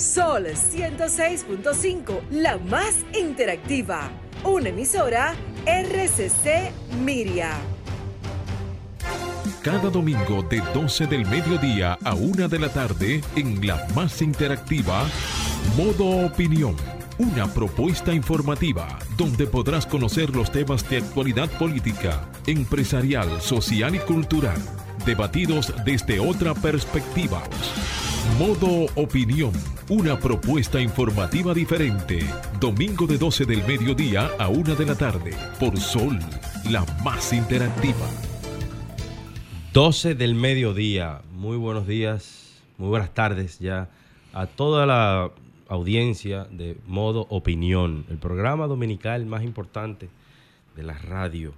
[0.00, 4.10] Sol 106.5, la más interactiva.
[4.44, 5.34] Una emisora
[5.66, 6.72] RCC
[7.04, 7.50] Miria.
[9.62, 15.04] Cada domingo de 12 del mediodía a 1 de la tarde en la más interactiva,
[15.76, 16.76] Modo Opinión.
[17.18, 24.56] Una propuesta informativa donde podrás conocer los temas de actualidad política, empresarial, social y cultural,
[25.04, 27.42] debatidos desde otra perspectiva.
[28.38, 29.52] Modo Opinión,
[29.88, 32.20] una propuesta informativa diferente.
[32.58, 36.18] Domingo de 12 del mediodía a 1 de la tarde, por Sol,
[36.70, 38.08] la más interactiva.
[39.72, 41.22] 12 del mediodía.
[41.32, 43.90] Muy buenos días, muy buenas tardes ya
[44.32, 45.30] a toda la
[45.68, 50.08] audiencia de Modo Opinión, el programa dominical más importante
[50.76, 51.54] de la radio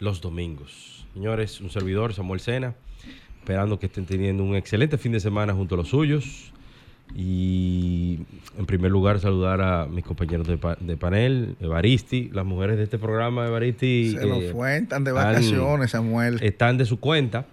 [0.00, 1.04] los domingos.
[1.14, 2.74] Señores, un servidor, Samuel Sena,
[3.40, 6.52] esperando que estén teniendo un excelente fin de semana junto a los suyos.
[7.14, 8.20] Y
[8.56, 12.84] en primer lugar saludar a mis compañeros de, pa- de panel, Evaristi, las mujeres de
[12.84, 14.12] este programa, Evaristi.
[14.16, 16.38] Se nos eh, cuentan de vacaciones, Samuel.
[16.40, 17.46] están de su cuenta,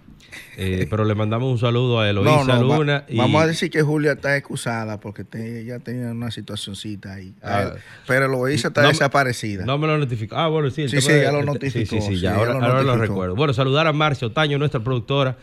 [0.56, 3.04] eh, pero le mandamos un saludo a Eloísa Luna.
[3.08, 7.34] y- Vamos a decir que Julia está excusada porque te- ella tenía una situacioncita ahí.
[7.42, 7.72] Ah.
[8.06, 9.64] pero Eloísa está No desaparecida.
[9.66, 10.36] No me lo notificó.
[10.36, 10.88] Ah, bueno, sí.
[10.88, 13.34] Sí, tema sí, ya lo notificó, Sí, sí, ya, ahora, lo ahora lo recuerdo.
[13.34, 15.36] Bueno, saludar a Marcia Otaño, nuestra productora,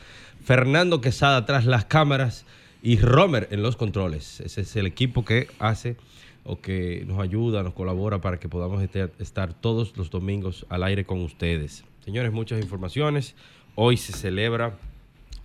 [0.46, 2.46] Fernando Quesada tras las cámaras
[2.84, 4.42] y Romer en los controles.
[4.42, 5.98] Ese es el equipo que hace
[6.44, 10.84] o que nos ayuda, nos colabora para que podamos este- estar todos los domingos al
[10.84, 11.84] aire con ustedes.
[12.06, 13.34] Señores, muchas informaciones.
[13.74, 14.78] Hoy se celebra,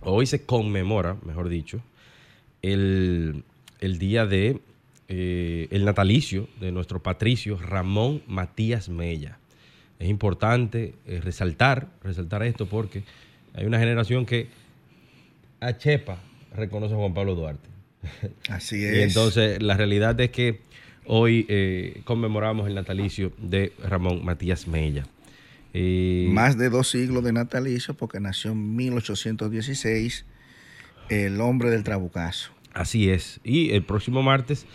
[0.01, 1.81] hoy se conmemora, mejor dicho,
[2.61, 3.43] el,
[3.79, 4.59] el día de
[5.07, 9.39] eh, el natalicio de nuestro patricio Ramón Matías Mella.
[9.97, 13.03] Es importante eh, resaltar, resaltar esto porque
[13.55, 14.60] hay una generación que
[15.61, 16.17] a Chepa
[16.53, 17.69] reconoce a Juan Pablo Duarte.
[18.49, 18.97] Así es.
[18.97, 20.61] Y entonces la realidad es que
[21.05, 25.05] hoy eh, conmemoramos el natalicio de Ramón Matías Mella.
[25.73, 30.25] Eh, Más de dos siglos de natalicio porque nació en 1816
[31.09, 32.51] el hombre del trabucazo.
[32.73, 33.39] Así es.
[33.43, 34.65] Y el próximo martes,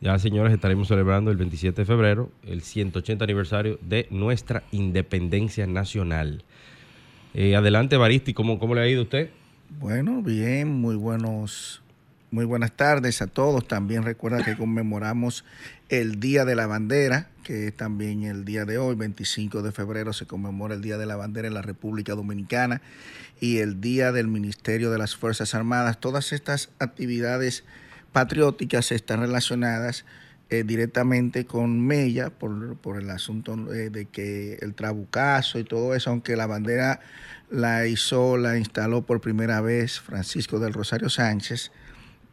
[0.00, 6.44] ya señores, estaremos celebrando el 27 de febrero, el 180 aniversario de nuestra independencia nacional.
[7.34, 9.30] Eh, adelante, Baristi, ¿cómo, ¿cómo le ha ido a usted?
[9.78, 11.80] Bueno, bien, muy buenos,
[12.32, 13.66] muy buenas tardes a todos.
[13.68, 15.44] También recuerda que conmemoramos
[15.88, 20.12] el Día de la Bandera, que es también el día de hoy, 25 de febrero,
[20.12, 22.82] se conmemora el Día de la Bandera en la República Dominicana
[23.40, 26.00] y el Día del Ministerio de las Fuerzas Armadas.
[26.00, 27.64] Todas estas actividades
[28.12, 30.04] patrióticas están relacionadas
[30.50, 35.94] eh, directamente con Mella por, por el asunto eh, de que el trabucazo y todo
[35.94, 36.98] eso, aunque la bandera
[37.50, 41.70] la hizo, la instaló por primera vez Francisco del Rosario Sánchez,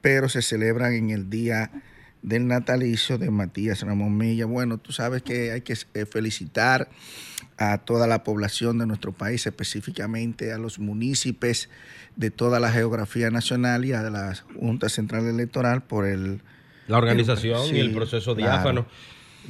[0.02, 1.72] pero se celebran en el día
[2.24, 4.46] del natalicio de Matías Ramón Mella.
[4.46, 6.90] Bueno, tú sabes que hay que eh, felicitar
[7.58, 11.70] a toda la población de nuestro país, específicamente a los municipios
[12.16, 16.42] de toda la geografía nacional y a la Junta Central Electoral por el
[16.88, 18.52] La organización Sí, y el proceso claro.
[18.54, 18.86] diáfano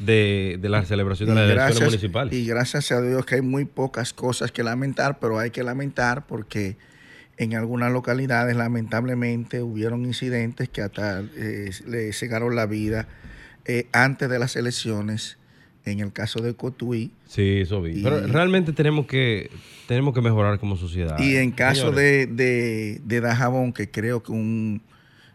[0.05, 2.33] de, de la celebración de las Y elecciones gracias- municipales.
[2.33, 6.27] Y gracias a Dios que hay muy pocas cosas que lamentar, pero hay que lamentar
[6.27, 6.77] porque
[7.37, 13.07] en algunas localidades lamentablemente hubieron incidentes que hasta eh, le cegaron la vida
[13.65, 15.37] eh, antes de las elecciones.
[15.85, 17.99] En el caso de Cotuí, Sí, eso vi.
[17.99, 19.49] Y- Pero realmente tenemos que,
[19.87, 21.17] tenemos que mejorar como sociedad.
[21.17, 24.81] Y en caso de, de, de Dajabón, que creo que un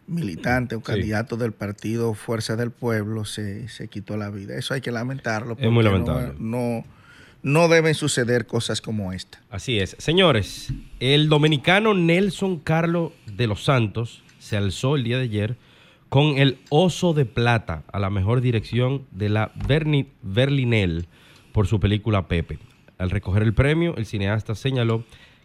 [0.07, 0.87] militante, un Sí.
[0.91, 4.55] candidato del partido Fuerza del Pueblo se, se quitó la vida.
[4.57, 5.55] Eso hay que lamentarlo.
[5.59, 6.33] Es muy lamentable.
[6.39, 6.85] No, no,
[7.43, 9.41] no deben suceder cosas como esta.
[9.49, 9.95] Así es.
[9.99, 15.57] Señores, el dominicano Nelson Carlos de los Santos se alzó el día de ayer
[16.09, 21.07] con el Oso de Plata a la mejor dirección de la Berni- Berlinel
[21.53, 22.59] por su película Pepe.
[22.97, 25.03] Al recoger el premio, el cineasta señaló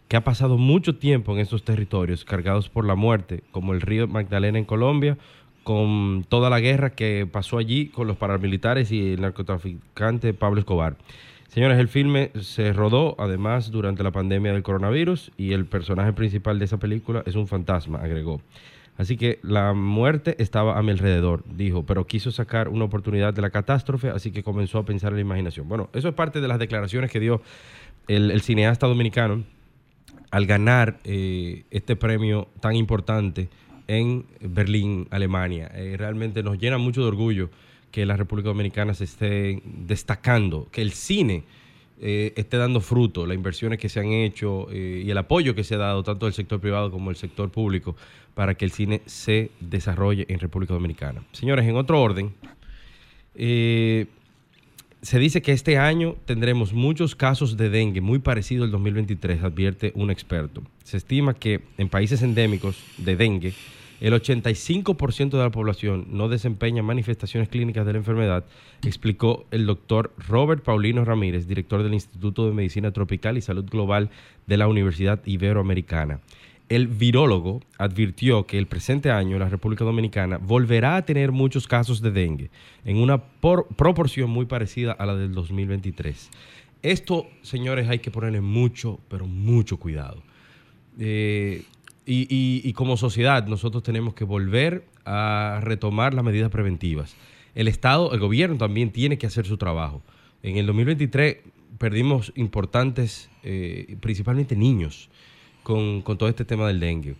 [0.09, 4.07] que ha pasado mucho tiempo en estos territorios cargados por la muerte, como el río
[4.07, 5.19] Magdalena en Colombia,
[5.63, 10.97] con toda la guerra que pasó allí con los paramilitares y el narcotraficante Pablo Escobar.
[11.47, 16.57] Señores, el filme se rodó además durante la pandemia del coronavirus y el personaje principal
[16.57, 18.41] de esa película es un fantasma, agregó.
[18.97, 23.43] Así que la muerte estaba a mi alrededor, dijo, pero quiso sacar una oportunidad de
[23.43, 25.69] la catástrofe, así que comenzó a pensar en la imaginación.
[25.69, 27.43] Bueno, eso es parte de las declaraciones que dio
[28.07, 29.43] el, el cineasta dominicano
[30.31, 33.49] al ganar eh, este premio tan importante
[33.87, 35.71] en Berlín, Alemania.
[35.73, 37.49] Eh, realmente nos llena mucho de orgullo
[37.91, 41.43] que la República Dominicana se esté destacando, que el cine
[41.99, 45.75] eh, esté dando fruto, las inversiones que se han hecho y el apoyo que se
[45.75, 47.95] ha dado tanto del sector privado como del sector público
[48.35, 51.23] para que el cine se desarrolle en República Dominicana.
[51.31, 52.31] Señores, en otro orden,
[55.01, 59.91] se dice que este año tendremos muchos casos de dengue muy parecido al 2023, advierte
[59.95, 60.61] un experto.
[60.83, 63.53] Se estima que en países endémicos de dengue,
[64.01, 68.45] el 85% de la población no desempeña manifestaciones clínicas de la enfermedad,
[68.85, 74.09] explicó el doctor Robert Paulino Ramírez, director del Instituto de Medicina Tropical y Salud Global
[74.47, 76.19] de la Universidad Iberoamericana.
[76.69, 81.99] El virólogo advirtió que el presente año la República Dominicana volverá a tener muchos casos
[81.99, 82.51] de dengue,
[82.85, 86.29] en una proporción muy parecida a la del 2023.
[86.83, 90.21] Esto, señores, hay que ponerle mucho, pero mucho cuidado.
[90.99, 91.63] Eh,
[92.05, 97.15] y, como sociedad nosotros tenemos que volver a retomar las medidas preventivas.
[97.55, 100.03] El Estado, el gobierno también tiene que hacer su trabajo.
[100.43, 101.37] En el 2023
[101.77, 105.09] perdimos importantes, eh, principalmente niños,
[105.63, 107.15] con, todo este tema del dengue.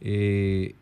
[0.00, 0.74] Eh,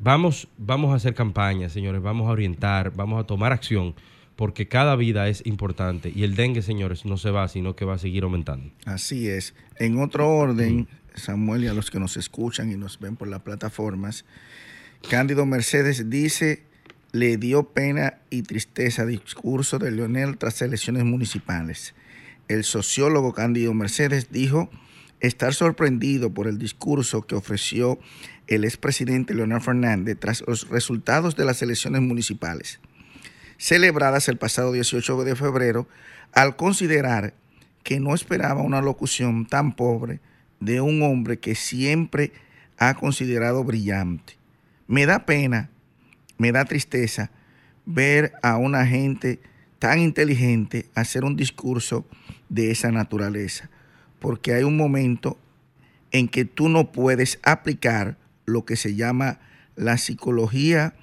[0.00, 3.94] vamos, vamos a hacer campañas, señores, vamos a orientar, vamos a tomar acción,
[4.36, 7.94] porque cada vida es importante y el dengue, señores, no se va, sino que va
[7.94, 8.70] a seguir aumentando.
[8.84, 9.54] Así es.
[9.78, 13.40] En otro orden, Samuel y a los que nos escuchan y nos ven por las
[13.40, 14.24] plataformas.
[15.08, 16.62] Cándido Mercedes dice,
[17.12, 21.94] le dio pena y tristeza discurso de Leonel tras elecciones municipales.
[22.48, 24.70] El sociólogo Cándido Mercedes dijo
[25.22, 27.98] estar sorprendido por el discurso que ofreció
[28.48, 32.80] el expresidente Leonel Fernández tras los resultados de las elecciones municipales,
[33.56, 35.88] celebradas el pasado 18 de febrero,
[36.32, 37.34] al considerar
[37.84, 40.20] que no esperaba una locución tan pobre
[40.60, 42.32] de un hombre que siempre
[42.78, 44.34] ha considerado brillante.
[44.88, 45.70] Me da pena,
[46.36, 47.30] me da tristeza
[47.86, 49.40] ver a una gente
[49.78, 52.06] tan inteligente hacer un discurso
[52.48, 53.70] de esa naturaleza,
[54.22, 55.36] porque hay un momento
[56.12, 58.16] en que tú no puedes aplicar
[58.46, 59.40] lo que se llama
[59.74, 60.94] la psicología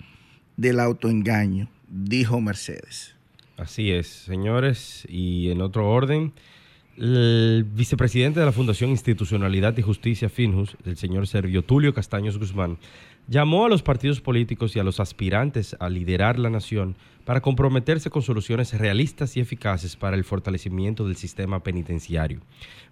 [0.56, 3.16] del autoengaño, dijo Mercedes.
[3.58, 6.32] Así es, señores, y en otro orden,
[6.98, 12.78] el vicepresidente de la Fundación Institucionalidad y Justicia Finjus, el señor Servio Tulio Castaños Guzmán,
[13.28, 16.96] llamó a los partidos políticos y a los aspirantes a liderar la nación
[17.30, 22.40] para comprometerse con soluciones realistas y eficaces para el fortalecimiento del sistema penitenciario.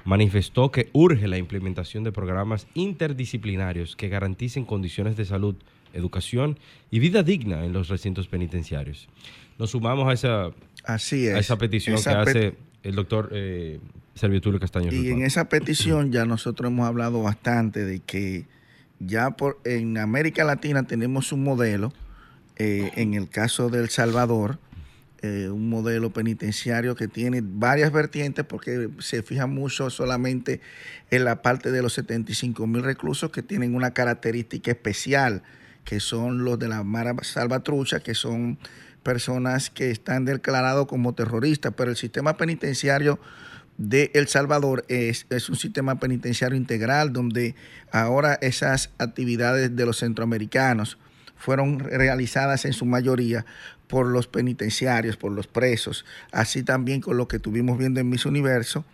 [0.05, 5.55] Manifestó que urge la implementación de programas interdisciplinarios que garanticen condiciones de salud,
[5.91, 6.59] educación
[6.91, 9.09] y vida digna en los recintos penitenciarios.
[9.57, 10.51] Nos sumamos a esa,
[10.83, 13.79] Así a esa petición que hace el doctor eh,
[14.13, 14.93] Servitulio Castaño.
[14.93, 18.45] Y en esa petición ya nosotros hemos hablado bastante de que
[18.99, 21.91] ya por, en América Latina tenemos un modelo,
[22.59, 24.59] eh, en el caso de El Salvador,
[25.21, 30.61] eh, un modelo penitenciario que tiene varias vertientes porque se fija mucho solamente
[31.11, 35.43] en la parte de los 75 mil reclusos que tienen una característica especial,
[35.83, 38.57] que son los de la Mara Salvatrucha, que son
[39.01, 43.19] personas que están declarados como terroristas, pero el sistema penitenciario
[43.77, 47.55] de El Salvador es, es, un sistema penitenciario integral donde
[47.91, 50.97] ahora esas actividades de los centroamericanos
[51.37, 53.45] fueron realizadas en su mayoría
[53.87, 58.25] por los penitenciarios, por los presos, así también con lo que estuvimos viendo en Miss
[58.25, 58.85] Universo,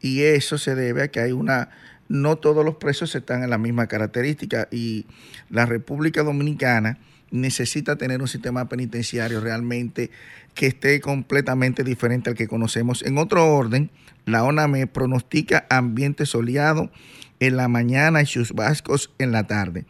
[0.00, 1.70] y eso se debe a que hay una,
[2.08, 5.06] no todos los presos están en la misma característica, y
[5.50, 6.98] la República Dominicana
[7.30, 10.10] necesita tener un sistema penitenciario realmente
[10.54, 13.02] que esté completamente diferente al que conocemos.
[13.02, 13.90] En otro orden,
[14.26, 16.90] la ONAME pronostica ambiente soleado
[17.38, 19.86] en la mañana y chubascos en la tarde.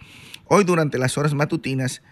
[0.52, 2.02] Hoy durante las horas matutinas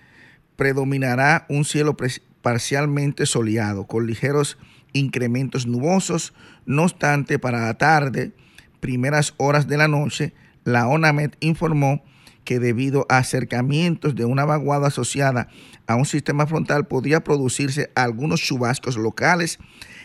[0.55, 1.97] predominará un cielo
[2.41, 4.59] parcialmente soleado con ligeros
[4.93, 6.35] incrementos nubosos.
[6.65, 8.31] No obstante, para la tarde,
[8.79, 12.05] primeras horas de la noche, la ONAMED informó
[12.45, 15.49] que debido a acercamientos de una vaguada asociada
[15.89, 19.59] a un sistema frontal podría producirse algunos chubascos locales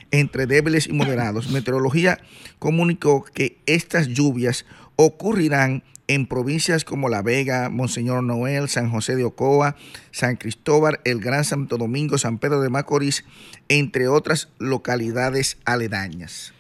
[0.09, 1.51] entre débiles y moderados.
[1.51, 2.19] Meteorología
[2.57, 9.23] comunicó que estas lluvias ocurrirán en provincias como La Vega, Monseñor Noel, San José de
[9.23, 9.75] Ocoa,
[10.11, 13.25] San Cristóbal, el Gran Santo Domingo, San Pedro de Macorís,
[13.69, 16.53] entre otras localidades aledañas.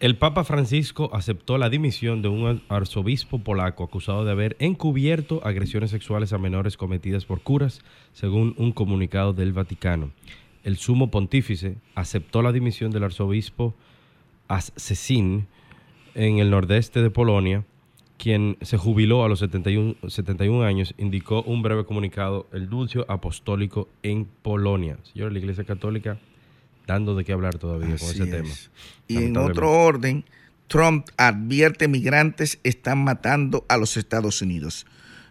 [0.00, 5.90] El Papa Francisco aceptó la dimisión de un arzobispo polaco acusado de haber encubierto agresiones
[5.90, 7.82] sexuales a menores cometidas por curas,
[8.12, 10.12] según un comunicado del Vaticano.
[10.62, 13.74] El sumo pontífice aceptó la dimisión del arzobispo
[14.46, 15.48] Ascesin
[16.14, 17.64] en el nordeste de Polonia,
[18.18, 23.88] quien se jubiló a los 71, 71 años, indicó un breve comunicado el dulcio apostólico
[24.02, 24.98] en Polonia.
[25.04, 26.18] Señor, la Iglesia Católica
[26.86, 28.48] dando de qué hablar todavía con ese tema.
[29.06, 30.24] Y en otro orden,
[30.66, 34.86] Trump advierte migrantes están matando a los Estados Unidos.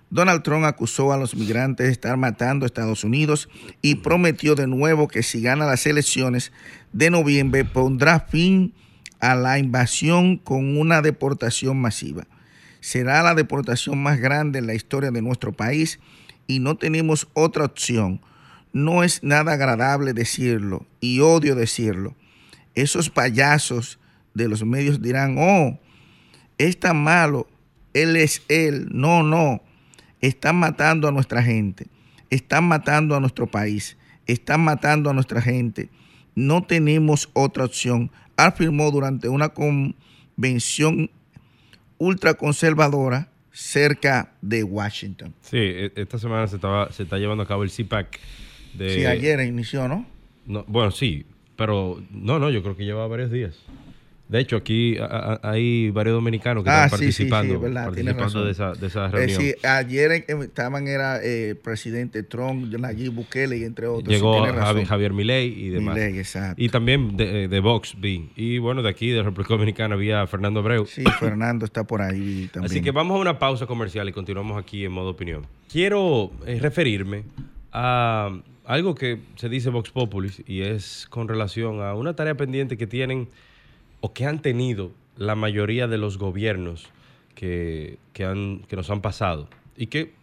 [0.09, 3.49] Donald Trump acusó a los migrantes de estar matando a Estados Unidos
[3.81, 6.53] y prometió de nuevo que si gana las elecciones
[6.93, 8.73] de noviembre pondrá fin
[9.19, 12.25] a la invasión con una deportación masiva.
[12.79, 15.99] Será la deportación más grande en la historia de nuestro país
[16.47, 18.21] y no tenemos otra opción.
[18.73, 22.15] No es nada agradable decirlo y odio decirlo.
[22.75, 23.99] Esos payasos
[24.33, 25.79] de los medios dirán, oh,
[26.57, 27.47] es tan malo,
[27.93, 28.87] él es él.
[28.91, 29.61] No, no
[30.21, 31.87] están matando a nuestra gente,
[32.29, 35.89] están matando a nuestro país, están matando a nuestra gente.
[36.35, 38.11] No tenemos otra opción.
[38.35, 41.09] Afirmó durante una convención
[41.97, 45.33] ultraconservadora cerca de Washington.
[45.41, 48.19] Sí, e, esta semana se, estaba, se está llevando a cabo el CPAC.
[48.73, 48.93] De...
[48.93, 50.05] Sí, ayer inició, ¿no?
[50.45, 50.63] ¿no?
[50.67, 51.25] Bueno, sí,
[51.55, 53.55] pero no, no, yo creo que lleva varios días.
[54.29, 54.97] De hecho, aquí
[55.41, 59.41] hay varios dominicanos que están participando, de, esa, de esa reunión.
[59.41, 64.07] sí, ayer estaban era el eh, presidente Trump, Nayib Bukele y entre otros.
[64.07, 64.43] Llegó
[64.85, 65.95] Javier, Milei y demás.
[65.95, 66.61] Milei, exacto.
[66.61, 68.29] Y también de, eh, de, Vox vi.
[68.35, 70.85] Y bueno, de aquí, de República Dominicana, había Fernando Abreu.
[70.85, 72.71] Sí, Fernando está por ahí también.
[72.71, 75.47] Así que vamos a una pausa comercial y continuamos aquí en modo opinión.
[75.71, 77.23] Quiero eh, referirme
[77.71, 82.77] a algo que se dice Vox Populis y es con relación a una tarea pendiente
[82.77, 83.29] que tienen
[84.01, 86.89] o que han tenido la mayoría de los gobiernos
[87.35, 90.13] que, han, que nos han pasado y que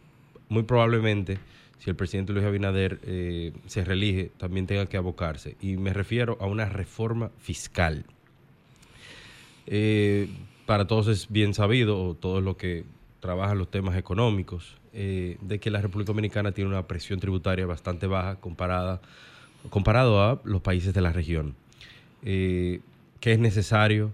[0.49, 1.39] muy probablemente
[1.79, 5.57] si el presidente Luis Abinader eh, se reelige también tenga que abocarse.
[5.61, 8.07] Y me refiero a una reforma fiscal.
[9.67, 10.29] Eh,
[10.65, 12.85] para todos es bien sabido, o todos los que
[13.21, 18.07] trabajan los temas económicos, eh, de que la República Dominicana tiene una presión tributaria bastante
[18.07, 19.03] baja comparada,
[19.69, 21.55] comparado a los países de la región
[23.21, 24.13] que es necesario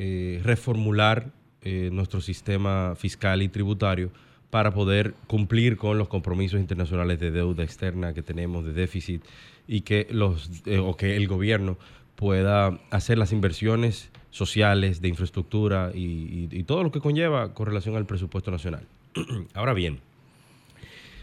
[0.00, 4.12] eh, reformular eh, nuestro sistema fiscal y tributario
[4.48, 9.24] para poder cumplir con los compromisos internacionales de deuda externa que tenemos, de déficit,
[9.66, 11.78] y que, los, eh, o que el gobierno
[12.14, 18.06] pueda hacer las inversiones sociales, de infraestructura y, todo lo que conlleva con relación al
[18.06, 18.86] presupuesto nacional.
[19.54, 19.98] Ahora bien,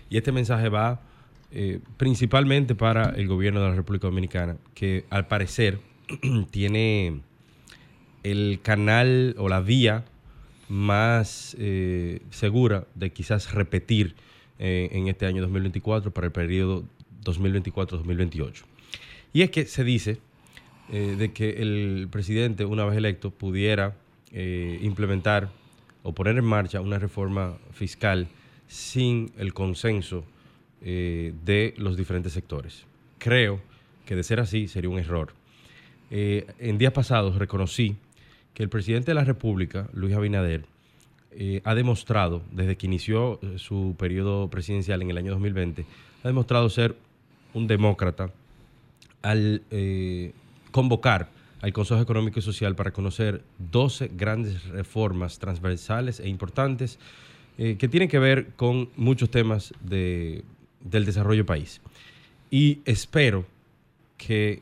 [0.10, 1.00] y este mensaje va
[1.96, 5.80] principalmente para el gobierno de la República Dominicana, que al parecer
[6.52, 7.22] tiene
[8.24, 10.06] el canal o la vía
[10.68, 14.16] más eh, segura de quizás repetir
[14.58, 16.84] eh, en este año 2024 para el periodo
[17.24, 18.64] 2024-2028.
[19.34, 20.18] Y es que se dice
[20.92, 23.96] eh, de que el presidente, una vez electo, pudiera
[24.82, 25.50] implementar
[26.04, 28.28] o poner en marcha una reforma fiscal
[28.68, 30.26] sin el consenso
[30.82, 32.84] de los diferentes sectores.
[33.18, 33.62] Creo
[34.06, 35.32] que de ser así sería un error.
[36.10, 37.96] En días pasados reconocí
[38.54, 40.66] que el presidente de la República, Luis Abinader,
[41.38, 45.86] eh, ha demostrado, desde que inició eh, su periodo presidencial en el año 2020,
[46.24, 46.96] ha demostrado ser
[47.54, 48.32] un demócrata
[49.22, 50.32] al eh,
[50.72, 51.28] convocar
[51.62, 57.00] al Consejo Económico y Social para conocer 12 grandes reformas transversales e importantes
[57.58, 60.44] que tienen que ver con muchos temas del
[60.82, 61.80] desarrollo país.
[62.52, 63.46] Y espero
[64.18, 64.62] que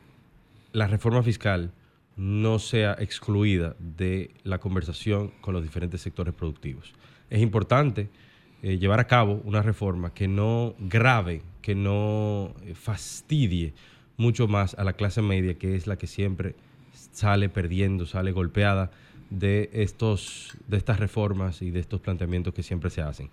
[0.74, 1.70] la reforma fiscal
[2.16, 6.92] no sea excluida de la conversación con los diferentes sectores productivos.
[7.30, 8.08] Es importante
[8.60, 13.72] eh, llevar a cabo una reforma que no grave, que no eh, fastidie
[14.16, 16.56] mucho más a la clase media, que es la que siempre
[16.92, 18.90] sale perdiendo, sale golpeada
[19.30, 23.30] de, estos, de estas reformas y de estos planteamientos que siempre se hacen.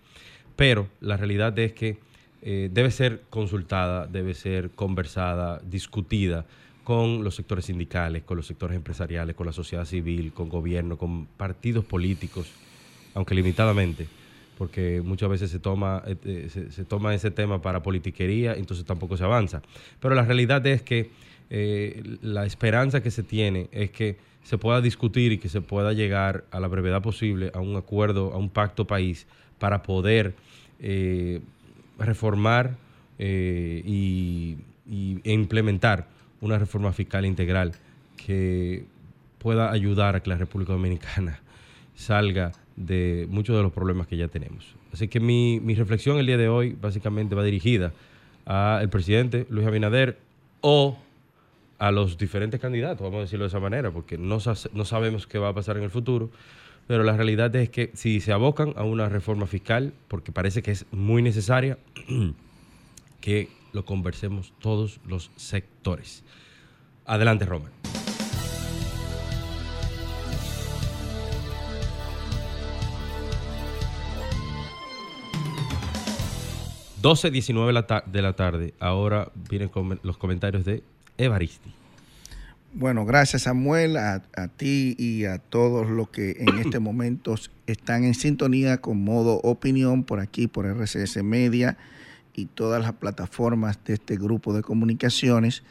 [0.56, 1.98] Pero la realidad es que
[2.44, 6.46] eh, debe ser consultada, debe ser conversada, discutida
[6.92, 11.26] con los sectores sindicales, con los sectores empresariales, con la sociedad civil, con gobierno, con
[11.26, 12.52] partidos políticos,
[13.14, 14.08] aunque limitadamente,
[14.58, 19.16] porque muchas veces se toma, eh, eh, se, toma ese tema para politiquería, entonces tampoco
[19.16, 19.62] se avanza.
[20.02, 21.12] Pero la realidad es que
[21.50, 25.94] eh, la esperanza que se tiene es que se pueda discutir y que se pueda
[25.94, 29.28] llegar a la brevedad posible a un acuerdo, a un pacto país
[29.60, 30.36] para poder
[31.98, 32.76] reformar
[33.18, 34.58] y,
[35.24, 37.74] implementar una reforma fiscal integral
[38.18, 38.86] que
[39.38, 41.40] pueda ayudar a que la República Dominicana
[41.96, 44.76] salga de muchos de los problemas que ya tenemos.
[44.94, 47.94] Así que mi, reflexión el día de hoy básicamente va dirigida
[48.46, 50.18] al presidente Luis Abinader
[50.62, 50.98] o
[51.78, 54.38] a los diferentes candidatos, vamos a decirlo de esa manera, porque no,
[54.74, 56.30] no sabemos qué va a pasar en el futuro,
[56.88, 60.72] pero la realidad es que si se abocan a una reforma fiscal, porque parece que
[60.72, 61.80] es muy necesaria,
[63.22, 66.24] que lo conversemos todos los sectores.
[67.06, 67.72] Adelante, Roman.
[77.02, 78.74] 12.19 de la tarde.
[78.80, 79.72] Ahora vienen
[80.04, 80.84] los comentarios de
[81.18, 81.72] Evaristi.
[82.74, 84.22] Bueno, gracias Samuel, a,
[84.56, 87.36] ti y a todos los que en este momento
[87.68, 91.78] están en sintonía con modo opinión por aquí, por RCS Media
[92.36, 95.64] y todas las plataformas de este grupo de comunicaciones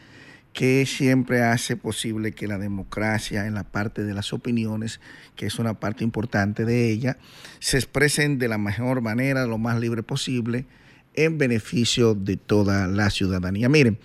[0.52, 5.00] que siempre hace posible que la democracia en la parte de las opiniones,
[5.36, 7.18] que es una parte importante de ella,
[7.60, 10.66] se expresen de la mejor manera, lo más libre posible,
[11.14, 13.68] en beneficio de toda la ciudadanía.
[13.68, 13.98] Miren,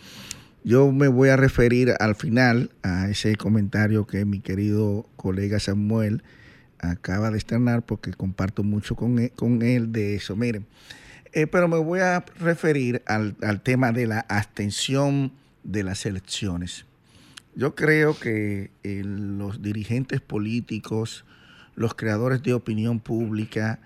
[0.63, 6.23] yo me voy a referir al final a ese comentario que mi querido colega Samuel
[6.79, 10.35] acaba de externar porque comparto mucho con él, con él de eso.
[10.35, 10.65] Miren,
[11.35, 15.33] eh, pero me voy a referir al, al tema de la abstención
[15.65, 16.85] de las elecciones.
[17.55, 21.25] Yo creo que eh, los dirigentes políticos,
[21.75, 23.81] los creadores de opinión pública,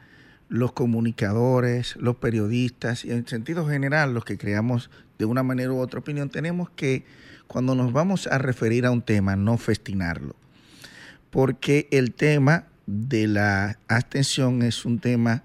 [0.48, 5.80] los comunicadores, los periodistas y en sentido general los que creamos de una manera u
[5.80, 7.04] otra opinión, tenemos que
[7.48, 10.36] cuando nos vamos a referir a un tema no festinarlo,
[11.32, 15.44] porque el tema de la abstención es un tema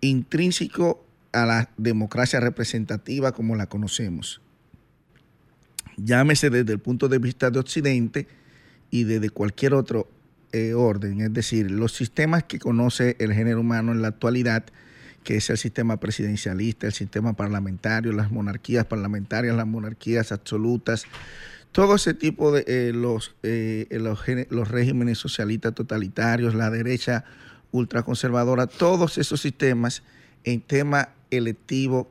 [0.00, 1.03] intrínseco
[1.34, 4.40] a la democracia representativa como la conocemos.
[5.96, 8.26] Llámese desde el punto de vista de Occidente
[8.90, 10.08] y desde cualquier otro
[10.52, 14.64] eh, orden, es decir, los sistemas que conoce el género humano en la actualidad,
[15.24, 21.06] que es el sistema presidencialista, el sistema parlamentario, las monarquías parlamentarias, las monarquías absolutas,
[21.72, 27.24] todo ese tipo de eh, los, eh, los, los regímenes socialistas totalitarios, la derecha
[27.72, 30.04] ultraconservadora, todos esos sistemas
[30.44, 32.10] en tema electivo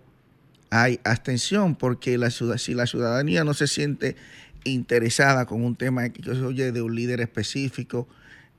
[0.70, 4.15] hay abstención, porque la, si la ciudadanía no se siente
[4.63, 8.08] interesada con un tema que se oye de un líder específico,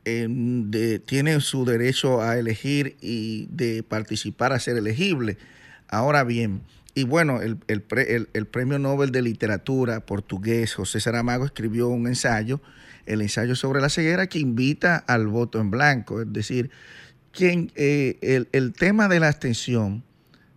[0.05, 5.39] tiene su derecho a elegir y de participar a ser elegible.
[5.89, 6.61] Ahora bien,
[6.95, 12.61] y bueno, el, el, Premio Nobel de Literatura portugués José Saramago escribió un ensayo,
[13.07, 16.21] el ensayo sobre la ceguera, que invita al voto en blanco.
[16.21, 16.71] Es decir,
[17.33, 20.05] quien, eh, el, tema de la abstención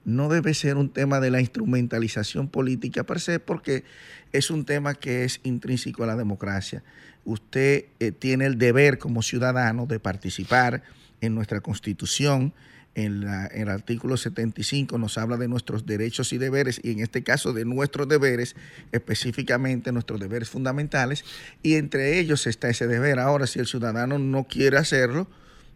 [0.08, 3.84] no debe ser un tema de la instrumentalización política per se, porque
[4.32, 6.84] es un tema que es intrínseco a la democracia
[7.28, 10.82] usted eh, tiene el deber como ciudadano de participar
[11.22, 12.54] en nuestra constitución.
[12.96, 17.54] En, el artículo 75 nos habla de nuestros derechos y deberes, y en este caso
[17.54, 18.56] de nuestros deberes,
[18.91, 21.26] específicamente nuestros deberes fundamentales,
[21.62, 23.20] y entre ellos está ese deber.
[23.20, 25.28] Ahora, si el ciudadano no quiere hacerlo,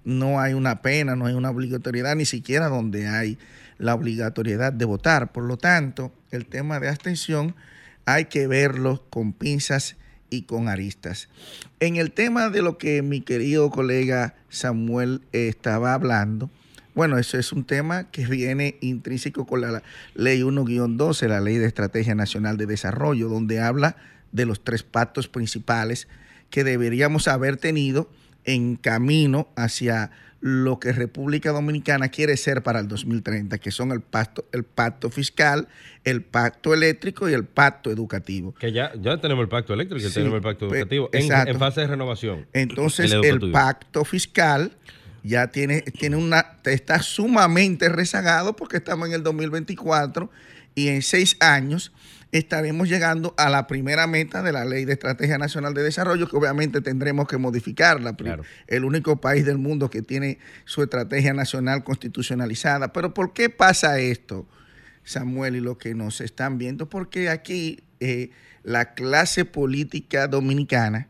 [0.03, 3.37] no hay una pena, no hay una obligatoriedad, ni siquiera donde hay
[3.77, 5.31] la obligatoriedad de votar.
[5.31, 7.55] Por lo tanto, el tema de abstención
[8.05, 9.95] hay que verlo con pinzas
[10.29, 11.29] y con aristas.
[11.79, 16.49] En el tema de lo que mi querido colega Samuel estaba hablando,
[16.93, 19.81] bueno, eso es un tema que viene intrínseco con la
[20.13, 23.95] ley 1-12, la ley de Estrategia Nacional de Desarrollo, donde habla
[24.31, 26.07] de los tres pactos principales
[26.49, 28.09] que deberíamos haber tenido
[28.45, 34.01] en camino hacia lo que República Dominicana quiere ser para el 2030, que son el
[34.01, 35.67] pacto, el pacto fiscal,
[36.03, 38.55] el pacto eléctrico y el pacto educativo.
[38.55, 41.81] Que ya, ya tenemos el pacto eléctrico y tenemos el pacto pues, educativo en, fase
[41.81, 42.47] de renovación.
[42.53, 44.71] Entonces, el, pacto fiscal
[45.23, 50.31] ya tiene, tiene una, está sumamente rezagado porque estamos en el 2024
[50.73, 51.91] y en seis años
[52.31, 56.37] estaremos llegando a la primera meta de la Ley de Estrategia Nacional de Desarrollo, que
[56.37, 58.15] obviamente tendremos que modificarla.
[58.67, 62.93] El único país del mundo que tiene su estrategia nacional constitucionalizada.
[62.93, 64.47] Pero ¿por qué pasa esto,
[65.03, 66.89] Samuel, y lo que nos están viendo?
[66.89, 68.29] Porque aquí eh,
[68.63, 71.07] la clase política dominicana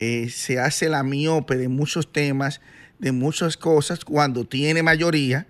[0.00, 2.60] eh, se hace la miope de muchos temas,
[2.98, 5.46] de muchas cosas, cuando tiene mayoría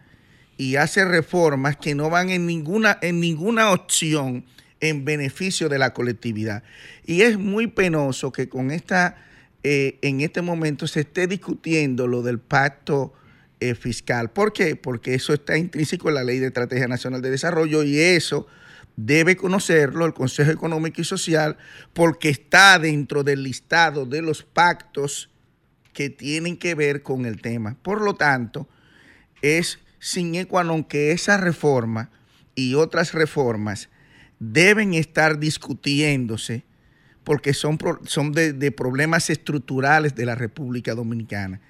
[0.59, 4.45] y hace reformas que no van en ninguna, en ninguna opción
[4.81, 6.63] en beneficio de la colectividad.
[7.05, 9.17] Y es muy penoso que con esta,
[9.63, 13.13] eh, en este momento se esté discutiendo lo del pacto
[13.61, 14.31] eh, fiscal.
[14.31, 14.77] ¿Por qué?
[14.77, 18.47] Porque eso está intrínseco en la Ley de Estrategia Nacional de Desarrollo y eso
[18.97, 21.57] debe conocerlo el Consejo Económico y Social
[21.93, 25.31] porque está dentro del listado de los pactos
[25.93, 27.77] que tienen que ver con el tema.
[27.83, 28.69] Por lo tanto,
[29.43, 32.11] es sin ecuanon que esa reforma
[32.55, 33.89] y otras reformas
[34.41, 36.65] deben estar discutiéndose
[37.23, 41.61] porque son, son de, problemas estructurales de la República Dominicana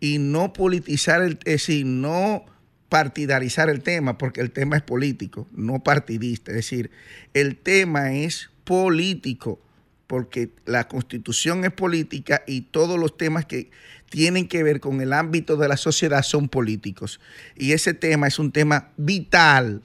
[0.00, 2.46] y no politizar, el, es decir, no
[2.88, 6.52] partidarizar el tema, porque el tema es político, no partidista.
[6.52, 6.90] Es decir,
[7.34, 9.60] el tema es político
[10.06, 13.70] porque la constitución es política y todos los temas que
[14.10, 17.18] tienen que ver con el ámbito de la sociedad son políticos.
[17.56, 19.82] Y ese tema es un tema vital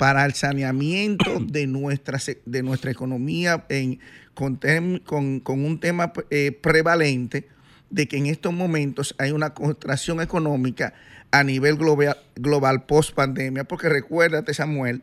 [0.00, 4.00] para el saneamiento de nuestra, de nuestra economía en,
[4.32, 4.58] con,
[5.46, 7.48] un tema eh, prevalente
[7.90, 10.94] de que en estos momentos hay una contracción económica
[11.30, 15.02] a nivel global, global post pandemia, porque recuérdate Samuel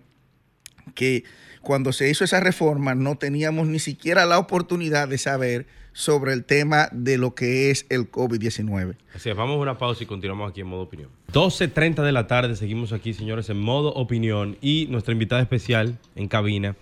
[0.96, 1.24] que
[1.62, 6.46] cuando se hizo esa reforma no teníamos ni siquiera la oportunidad de saber sobre el
[6.46, 8.96] tema de lo que es el COVID-19.
[9.16, 11.10] Así es, vamos a una pausa y continuamos aquí en modo opinión.
[11.34, 16.28] 12.30 de la tarde, seguimos aquí, señores, en modo opinión y nuestra invitada especial en
[16.28, 16.76] cabina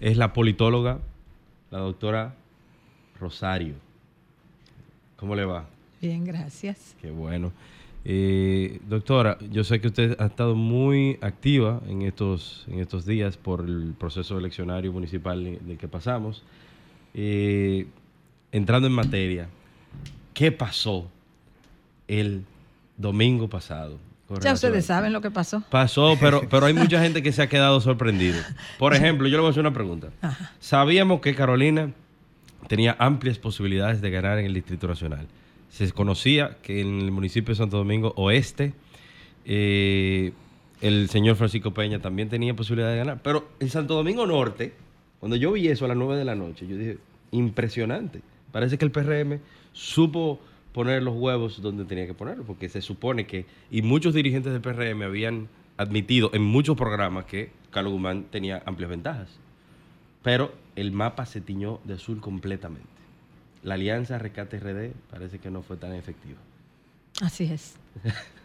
[0.00, 0.98] es la politóloga,
[1.70, 2.34] la doctora
[3.18, 3.74] Rosario.
[5.16, 5.66] ¿Cómo le va?
[6.00, 6.94] Bien, gracias.
[7.00, 7.52] Qué bueno.
[8.04, 13.36] Eh, doctora, yo sé que usted ha estado muy activa en estos, en estos días
[13.36, 16.42] por el proceso eleccionario municipal del que pasamos.
[17.14, 17.86] Eh,
[18.52, 19.48] entrando en materia,
[20.32, 21.10] ¿qué pasó
[22.06, 22.44] el
[22.96, 23.98] domingo pasado?
[24.42, 25.62] Ya ustedes saben lo que pasó.
[25.70, 28.38] Pasó, pero, pero hay mucha gente que se ha quedado sorprendido.
[28.78, 30.08] Por ejemplo, yo le voy a hacer una pregunta.
[30.60, 31.92] Sabíamos que Carolina
[32.68, 35.26] tenía amplias posibilidades de ganar en el Distrito Nacional
[35.70, 38.74] se conocía que en el municipio de Santo Domingo Oeste
[39.44, 40.32] eh,
[40.80, 43.20] el señor Francisco Peña también tenía posibilidad de ganar.
[43.22, 44.72] Pero en Santo Domingo Norte,
[45.20, 46.98] cuando yo vi eso a las 9 de la noche, yo dije,
[47.32, 48.20] impresionante.
[48.52, 49.40] Parece que el PRM
[49.72, 50.40] supo
[50.72, 54.62] poner los huevos donde tenía que ponerlos, porque se supone que, y muchos dirigentes del
[54.62, 59.28] PRM habían admitido en muchos programas que Carlos Guzmán tenía amplias ventajas.
[60.22, 62.97] Pero el mapa se tiñó de azul completamente
[63.62, 66.38] la alianza Rescate RD parece que no fue tan efectiva.
[67.20, 67.74] Así es.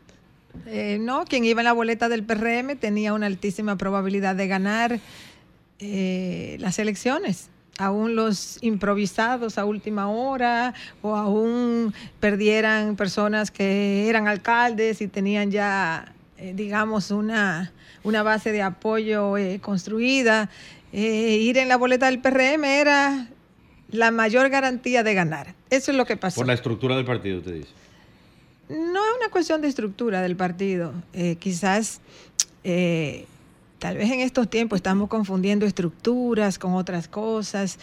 [0.67, 4.99] Eh, no, quien iba en la boleta del PRM tenía una altísima probabilidad de ganar
[5.79, 7.49] eh, las elecciones.
[7.79, 15.49] Aún los improvisados a última hora o aún perdieran personas que eran alcaldes y tenían
[15.49, 17.71] ya, eh, digamos, una,
[18.03, 20.51] una base de apoyo construida.
[20.91, 23.27] ir en la boleta del PRM era
[23.93, 25.53] la mayor garantía de ganar.
[25.69, 26.35] Eso es lo que pasó.
[26.35, 27.69] Por la estructura del partido, usted dice.
[28.67, 30.93] No es una cuestión de estructura del partido.
[31.13, 32.01] Eh, quizás,
[32.63, 33.25] eh,
[33.77, 37.77] tal vez en estos tiempos estamos confundiendo estructuras con otras cosas.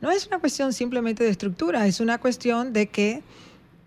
[0.00, 3.22] No es una cuestión simplemente de estructura, es una cuestión de que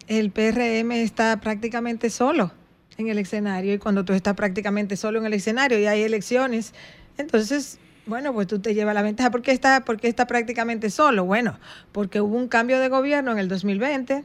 [0.07, 2.53] el PRM está prácticamente solo
[2.97, 6.73] en el escenario y cuando tú estás prácticamente solo en el escenario y hay elecciones,
[7.17, 9.31] entonces bueno, pues tú te llevas la ventaja.
[9.31, 11.25] ¿Por qué está, porque está prácticamente solo?
[11.25, 11.57] Bueno,
[11.91, 14.23] porque hubo un cambio de gobierno en el 2020,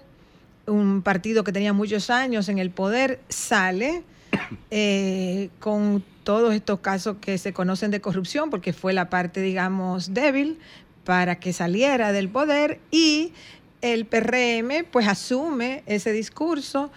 [0.66, 4.02] un partido que tenía muchos años en el poder sale
[4.70, 10.12] eh, con todos estos casos que se conocen de corrupción, porque fue la parte, digamos,
[10.14, 10.58] débil
[11.04, 13.32] para que saliera del poder y
[13.80, 16.92] el PRM pues asume ese discurso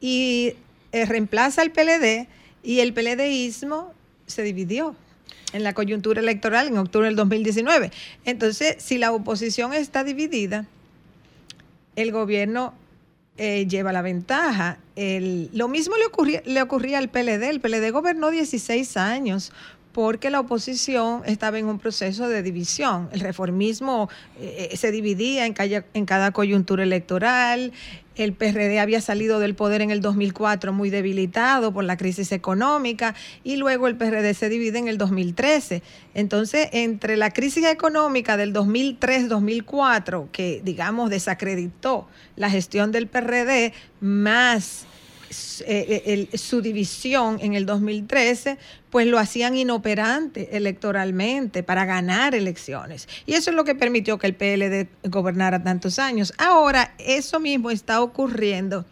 [0.00, 0.54] y
[0.92, 2.28] eh, reemplaza al PLD
[2.62, 3.94] y el PLDismo
[4.26, 4.94] se dividió
[5.52, 7.90] en la coyuntura electoral en octubre del 2019.
[8.24, 10.66] Entonces, si la oposición está dividida,
[11.96, 12.74] el gobierno
[13.36, 14.78] eh, lleva la ventaja.
[14.96, 17.44] lo mismo le ocurría, le ocurría al PLD.
[17.44, 19.52] El PLD gobernó 16 años
[19.92, 23.08] porque la oposición estaba en un proceso de división.
[23.12, 24.08] El reformismo
[24.38, 25.54] eh, se dividía en,
[25.94, 27.72] en cada coyuntura electoral,
[28.18, 33.14] el PRD había salido del poder en el 2004 muy debilitado por la crisis económica
[33.44, 35.82] y luego el PRD se divide en el 2013.
[36.14, 44.87] Entonces, entre la crisis económica del 2003-2004, que digamos desacreditó la gestión del PRD, más
[45.30, 48.58] eh, eh, su división en el 2013,
[48.90, 53.08] pues lo hacían inoperante electoralmente para ganar elecciones.
[53.26, 56.32] Y eso es lo que permitió que el PLD gobernara tantos años.
[56.38, 58.84] Ahora, eso mismo está ocurriendo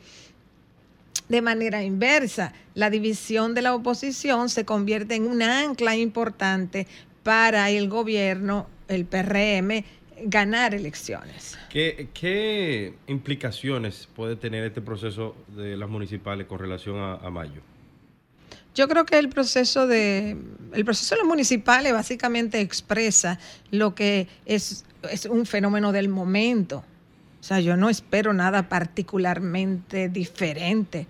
[1.29, 2.53] de manera inversa.
[2.75, 6.87] La división de la oposición se convierte en un ancla importante
[7.22, 9.85] para el gobierno, el PRM,
[10.22, 11.59] ganar elecciones.
[11.70, 17.61] ¿Qué, implicaciones puede tener este proceso de las municipales con relación a, mayo?
[18.74, 20.37] Yo creo que el proceso de
[20.72, 23.38] el proceso de las municipales básicamente expresa
[23.70, 26.85] lo que es, es un fenómeno del momento.
[27.40, 31.07] O sea, yo no espero nada particularmente diferente.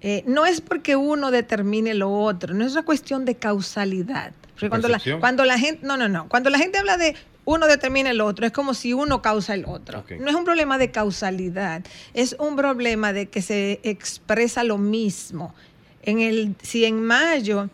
[0.00, 4.32] Eh, no es porque uno determine lo otro, no es una cuestión de causalidad.
[4.68, 7.16] cuando la, cuando la gente, no, no, no, cuando la gente habla de
[7.48, 10.04] uno determina el otro, es como si uno causa el otro.
[10.20, 11.82] No es un problema de causalidad,
[12.12, 15.54] es un problema de que se expresa lo mismo.
[16.02, 17.70] En el, si en mayo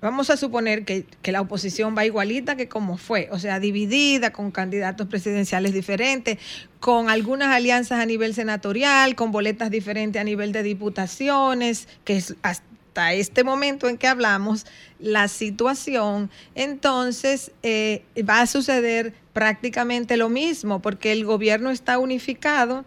[0.00, 4.32] vamos a suponer que, que, la oposición va igualita que como fue, o sea, dividida,
[4.32, 6.38] con candidatos presidenciales diferentes,
[6.80, 12.34] con algunas alianzas a nivel senatorial, con boletas diferentes a nivel de diputaciones, que es
[13.00, 14.66] hasta este momento en que hablamos
[14.98, 22.84] la situación, entonces eh, va a suceder prácticamente lo mismo, porque el gobierno está unificado,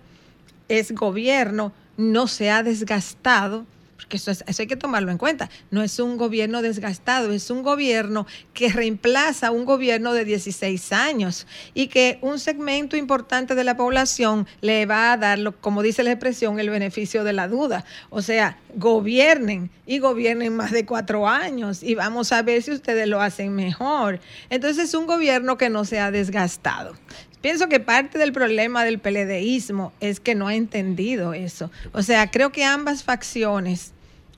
[0.69, 5.49] es gobierno, no se ha desgastado, porque eso, hay que tomarlo en cuenta.
[5.71, 11.47] No es un gobierno desgastado, es un gobierno que reemplaza un gobierno de 16 años
[11.73, 16.11] y que un segmento importante de la población le va a dar, como dice la
[16.11, 17.85] expresión, el beneficio de la duda.
[18.09, 23.07] O sea, gobiernen y gobiernen más de cuatro años y vamos a ver si ustedes
[23.07, 24.19] lo hacen mejor.
[24.49, 26.95] Entonces, es un gobierno que no se ha desgastado.
[27.43, 31.69] Pienso que parte del problema del peledeísmo es que no ha entendido eso.
[31.91, 33.91] O sea, creo que ambas facciones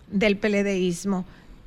[0.09, 1.23] del peledeísmo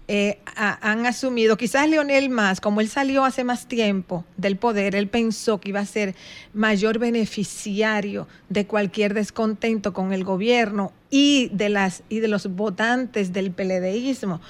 [0.08, 5.06] eh, han asumido, quizás Leonel más, como él salió hace más tiempo del poder, él
[5.06, 6.16] pensó que iba a ser
[6.54, 13.32] mayor beneficiario de cualquier descontento con el gobierno y de las y de los votantes
[13.32, 14.40] del PLDismo.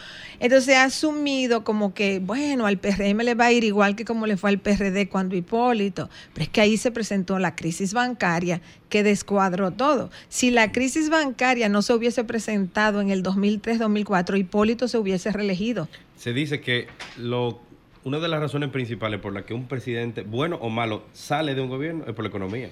[0.40, 4.26] Entonces ha asumido como que, bueno, al PRM le va a ir igual que como
[4.26, 8.60] le fue al PRD cuando Hipólito, pero es que ahí se presentó la crisis bancaria
[8.88, 10.10] que descuadró todo.
[10.28, 15.88] Si la crisis bancaria no se hubiese presentado en el 2003-2004, Hipólito se hubiese reelegido.
[16.16, 17.60] Se dice que lo
[18.04, 21.60] una de las razones principales por las que un presidente, bueno o malo, sale de
[21.60, 22.70] un gobierno es por la economía.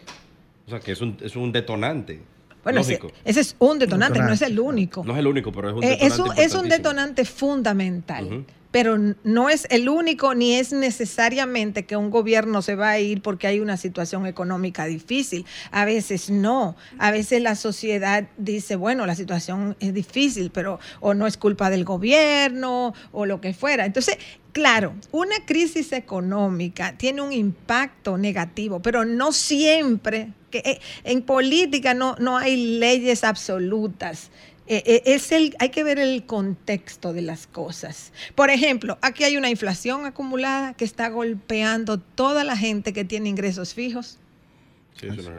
[0.66, 2.20] O sea, que es un, es un detonante.
[2.66, 5.04] Bueno, ese, es un detonante, no es el único.
[5.04, 6.42] No es el único, pero es un eh, detonante.
[6.42, 8.44] es, un, detonante fundamental.
[8.72, 13.22] Pero no es el único ni es necesariamente que un gobierno se va a ir
[13.22, 15.46] porque hay una situación económica difícil.
[15.70, 16.74] A veces no.
[16.98, 21.70] A veces la sociedad dice, bueno, la situación es difícil, pero o no es culpa
[21.70, 23.86] del gobierno o lo que fuera.
[23.86, 24.18] Entonces,
[24.56, 30.32] Claro, una crisis económica tiene un impacto negativo, pero no siempre,
[30.64, 34.30] eh, en política no, no hay leyes absolutas.
[34.68, 38.12] Eh, eh, es el, hay que ver el contexto de las cosas.
[38.34, 43.28] Por ejemplo, aquí hay una inflación acumulada que está golpeando toda la gente que tiene
[43.28, 44.18] ingresos fijos.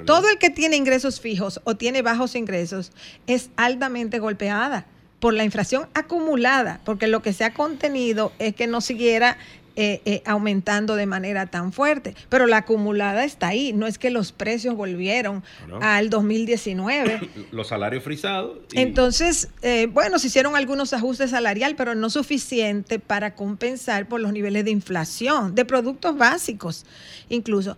[0.06, 2.92] Todo el que tiene ingresos fijos o tiene bajos ingresos
[3.26, 4.86] es altamente golpeada
[5.20, 9.38] por la inflación acumulada, porque lo que se ha contenido es que no siguiera
[9.80, 12.16] eh, eh, aumentando de manera tan fuerte.
[12.30, 15.44] Pero la acumulada está ahí, no es que los precios volvieron
[15.82, 17.30] al 2019.
[17.52, 18.58] Los salarios frisados.
[18.74, 24.34] Entonces, eh, bueno, se hicieron algunos ajustes salarial, pero no suficiente para compensar por los
[24.34, 26.84] niveles de inflación, de productos básicos
[27.30, 27.78] incluso.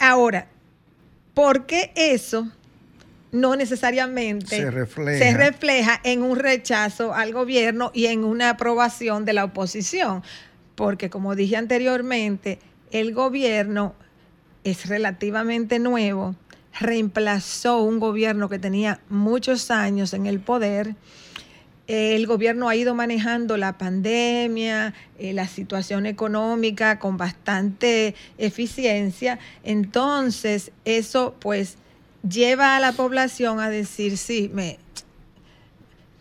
[0.00, 0.48] Ahora,
[1.34, 2.50] ¿por qué eso?
[3.30, 5.18] no necesariamente se refleja.
[5.18, 6.00] se refleja.
[6.04, 10.22] en un rechazo al gobierno y en una aprobación de la oposición.
[10.74, 12.58] Porque como dije anteriormente,
[12.90, 13.94] el gobierno
[14.64, 16.34] es relativamente nuevo,
[16.78, 20.94] reemplazó un gobierno que tenía muchos años en el poder.
[21.88, 29.38] El gobierno ha ido manejando la pandemia, eh, la situación económica con bastante eficiencia.
[29.64, 31.76] Entonces, eso pues
[32.26, 34.78] lleva a la población a decir, sí, me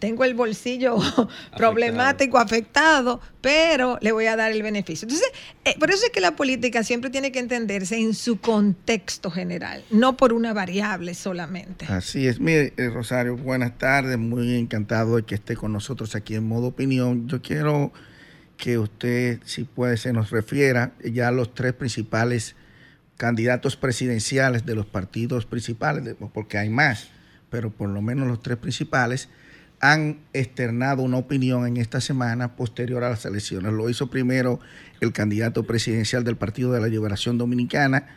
[0.02, 0.98] tengo el bolsillo
[1.56, 5.06] problemático, afectado, pero le voy a dar el beneficio.
[5.06, 5.32] Entonces,
[5.64, 9.86] eh, por eso es que la política siempre tiene que entenderse en su contexto general,
[9.92, 11.86] no por una variable solamente.
[11.86, 12.40] Así es.
[12.40, 16.68] Mire, eh, Rosario, buenas tardes, muy encantado de que esté con nosotros aquí en modo
[16.68, 17.28] opinión.
[17.28, 17.94] Yo quiero
[18.58, 22.56] que usted, si puede, se nos refiera ya a los tres principales
[23.18, 27.10] candidatos presidenciales de los partidos principales, porque hay más,
[27.52, 29.30] pero por lo menos los tres principales,
[29.82, 33.74] han externado una opinión en esta semana posterior a las elecciones.
[33.74, 34.60] Lo hizo primero
[35.00, 38.08] el candidato presidencial del Partido de la Liberación Dominicana,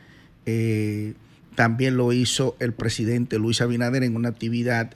[0.44, 1.14] eh,
[1.55, 4.90] también lo hizo el presidente Luis Abinader en una actividad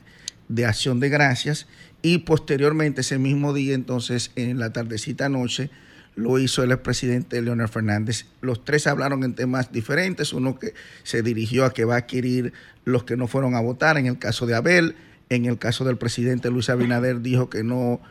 [0.47, 1.67] de acción de gracias
[2.01, 5.71] y posteriormente ese mismo día, entonces en la tardecita noche,
[6.15, 8.25] lo hizo el expresidente Leonel Fernández.
[8.41, 12.51] Los tres hablaron en temas diferentes, uno que se dirigió a que va a adquirir
[12.83, 14.95] los que no fueron a votar, en el caso de Abel,
[15.29, 18.01] en el caso del presidente Luis Abinader dijo que no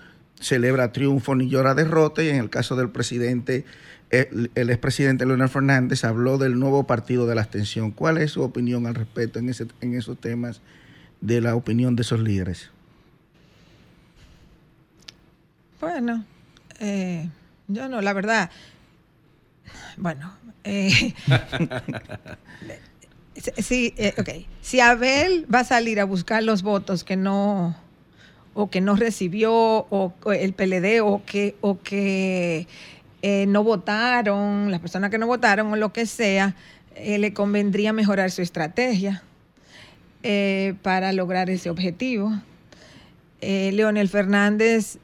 [0.41, 3.65] celebra triunfo ni llora derrota, y en el caso del presidente,
[4.11, 7.91] el, expresidente Leonel Fernández habló del nuevo partido de la abstención.
[7.91, 10.61] ¿Cuál es su opinión al respecto en, ese, en esos temas
[11.21, 12.71] de la opinión de esos líderes?
[15.81, 16.25] Bueno,
[16.81, 17.29] eh,
[17.67, 18.51] yo no, la verdad.
[19.97, 20.33] Bueno,
[20.65, 21.15] eh,
[23.59, 24.29] sí, eh, ok.
[24.61, 27.77] Si Abel va a salir a buscar los votos que no,
[28.55, 32.67] o que no recibió, o, el PLD, o que, o que
[33.23, 36.55] eh, no votaron, las personas que no votaron o lo que sea,
[36.95, 39.23] eh, le convendría mejorar su estrategia
[40.83, 42.33] para lograr ese objetivo.
[43.41, 44.99] Leonel Fernández,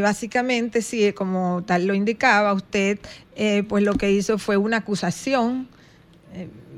[0.00, 2.98] básicamente, sí, como tal lo indicaba usted,
[3.68, 5.68] pues lo que hizo fue una acusación,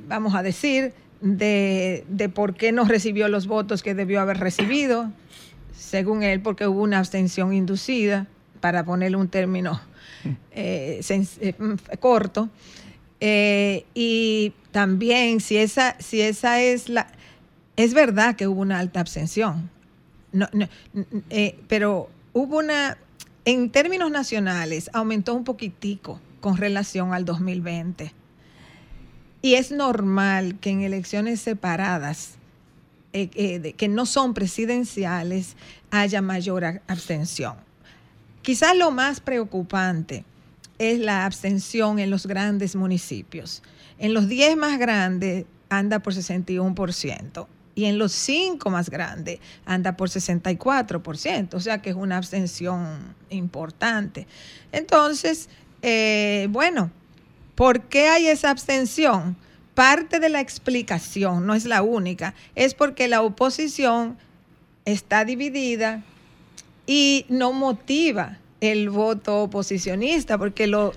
[0.06, 5.10] vamos a decir, de, de por qué no recibió los votos que debió haber recibido,
[5.76, 8.26] según él, porque hubo una abstención inducida,
[8.62, 9.78] para ponerle un término
[10.52, 12.48] eh, eh, mm, corto.
[13.20, 17.08] Eh, y también, si esa, si esa es la...
[17.76, 19.70] Es verdad que hubo una alta abstención,
[20.32, 20.48] no,
[21.68, 22.96] pero hubo una...
[23.44, 28.12] En términos nacionales, aumentó un poquitico con relación al 2020.
[29.42, 32.36] Y es normal que en elecciones separadas,
[33.12, 35.56] que no son presidenciales,
[35.90, 37.56] haya mayor abstención.
[38.42, 40.24] Quizás lo más preocupante
[40.78, 43.62] es la abstención en los grandes municipios.
[43.98, 49.96] En los 10 más grandes anda por 61% y en los 5 más grandes anda
[49.96, 54.26] por 64%, o sea que es una abstención importante.
[54.72, 55.48] Entonces,
[55.82, 56.90] eh, bueno,
[57.54, 59.36] ¿por qué hay esa abstención?
[59.74, 64.18] Parte de la explicación, no es la única, es porque la oposición
[64.84, 66.02] está dividida
[66.86, 70.92] y no motiva el voto oposicionista, porque lo,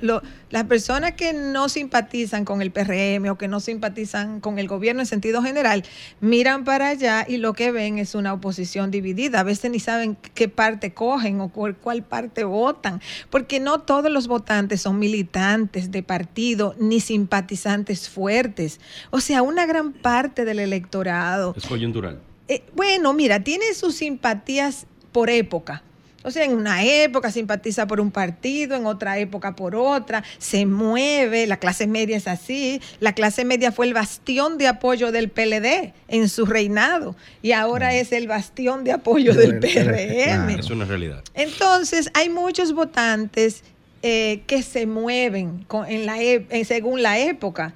[0.51, 5.01] las personas que no simpatizan con el PRM o que no simpatizan con el gobierno
[5.01, 5.83] en sentido general,
[6.21, 9.39] miran para allá y lo que ven es una oposición dividida.
[9.39, 13.01] A veces ni saben qué parte cogen o cuál, cuál parte votan,
[13.31, 18.79] porque no todos los votantes son militantes de partido ni simpatizantes fuertes.
[19.09, 21.55] O sea, una gran parte del electorado.
[21.57, 22.21] Es coyuntural.
[22.47, 25.81] Eh, bueno, mira, tiene sus simpatías por época.
[26.25, 30.65] O sea, en una época simpatiza por un partido, en otra época por otra, se
[30.65, 35.29] mueve, la clase media es así, la clase media fue el bastión de apoyo del
[35.29, 40.49] PLD en su reinado y ahora es el bastión de apoyo del PRM.
[40.59, 41.23] Es una realidad.
[41.35, 43.63] Entonces, hay muchos votantes
[44.01, 46.17] eh, que se mueven en la,
[46.63, 47.75] según la época.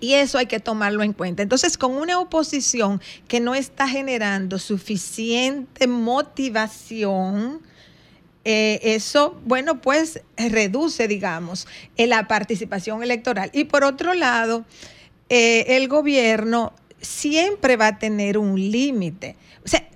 [0.00, 1.42] Y eso hay que tomarlo en cuenta.
[1.42, 7.60] Entonces, con una oposición que no está generando suficiente motivación,
[8.44, 13.50] eh, eso, bueno, pues reduce, digamos, la participación electoral.
[13.52, 14.64] Y por otro lado,
[15.28, 19.36] eh, el gobierno siempre va a tener un límite.
[19.64, 19.86] O sea,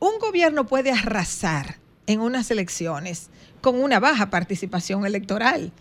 [0.00, 3.28] un gobierno puede arrasar en unas elecciones
[3.60, 5.72] con una baja participación electoral.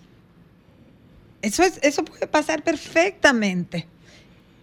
[1.41, 3.87] Eso, es, eso puede pasar perfectamente.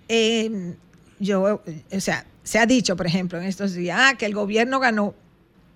[0.08, 0.74] Eh,
[1.18, 4.80] yo, o sea, se ha dicho, por ejemplo, en estos días, ah, que el gobierno
[4.80, 5.14] ganó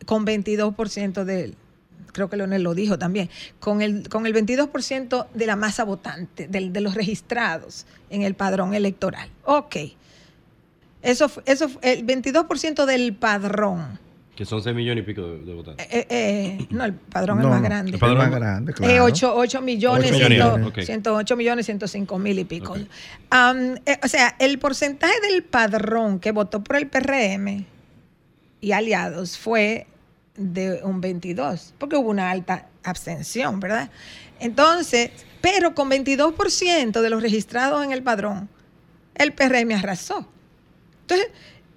[0.07, 1.55] con 22% del,
[2.13, 3.31] creo que Leonel lo dijo también,
[3.61, 8.35] con el, con el 22% de la masa votante, de, de los registrados en el
[8.35, 9.31] padrón electoral.
[9.45, 9.77] Ok.
[11.03, 13.99] Eso, eso, el 22% del padrón
[14.39, 15.85] que son 6 millones y pico de, votantes.
[15.91, 17.91] Eh, eh, no, el padrón es más grande.
[17.91, 19.05] El padrón es más grande, claro.
[19.07, 20.13] 8, 8 millones,
[20.87, 22.77] 108 millones, 105 mil y pico.
[22.77, 27.67] Eh, o sea, el porcentaje del padrón que votó por el PRM
[28.61, 29.89] y aliados fue
[30.37, 33.91] de un 22, porque hubo una alta abstención, ¿verdad?
[34.39, 38.49] Entonces, pero con 22% de los registrados en el padrón,
[39.17, 40.29] el PRM arrasó.
[41.01, 41.29] Entonces,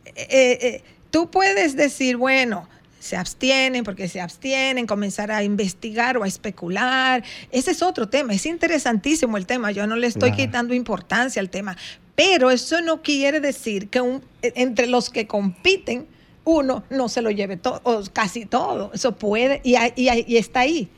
[0.06, 2.68] eh, eh, Tú puedes decir, bueno,
[3.00, 7.24] se abstienen porque se abstienen, comenzar a investigar o a especular.
[7.52, 11.50] Ese es otro tema, es interesantísimo el tema, yo no le estoy quitando importancia al
[11.50, 11.76] tema,
[12.16, 16.08] pero eso no quiere decir que un, entre los que compiten
[16.44, 20.90] uno no se lo lleve todo, o casi todo, eso puede, y, y está ahí.